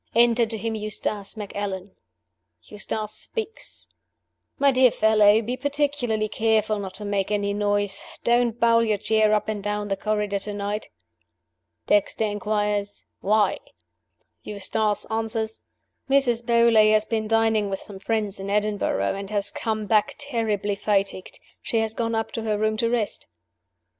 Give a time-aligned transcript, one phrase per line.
[0.15, 1.91] Enter to him Eustace Macallan.
[2.63, 3.87] Eustace speaks:
[4.57, 9.31] 'My dear fellow, be particularly careful not to make any noise; don't bowl your chair
[9.31, 10.89] up and down the corridor to night.'
[11.85, 13.59] Dexter inquires, 'Why?'
[14.41, 15.61] Eustace answers:
[16.09, 16.43] 'Mrs.
[16.43, 21.37] Beauly has been dining with some friends in Edinburgh, and has come back terribly fatigued:
[21.61, 23.27] she has gone up to her room to rest.